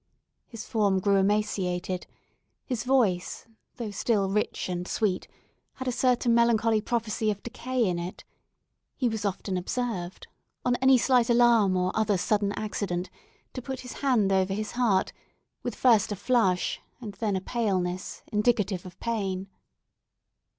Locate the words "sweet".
4.87-5.27